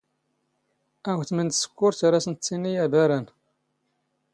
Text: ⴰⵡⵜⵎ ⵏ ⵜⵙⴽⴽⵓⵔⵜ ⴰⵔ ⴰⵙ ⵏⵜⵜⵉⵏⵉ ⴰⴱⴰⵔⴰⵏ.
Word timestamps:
ⴰⵡⵜⵎ 1.11 1.37
ⵏ 1.43 1.47
ⵜⵙⴽⴽⵓⵔⵜ 1.57 1.99
ⴰⵔ 2.07 2.13
ⴰⵙ 2.19 2.25
ⵏⵜⵜⵉⵏⵉ 2.31 2.73
ⴰⴱⴰⵔⴰⵏ. 2.83 3.25